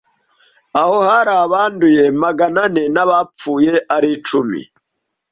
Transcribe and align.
aho 0.81 0.97
hari 1.09 1.33
abanduye 1.45 2.03
magana 2.23 2.59
ane 2.67 2.83
n’abapfuye 2.93 3.73
ari 3.95 4.07
icumi 4.17 4.61